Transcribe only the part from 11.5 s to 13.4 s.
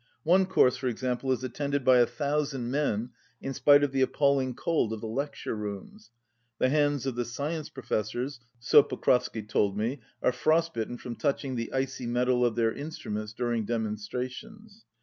the icy metal of their instruments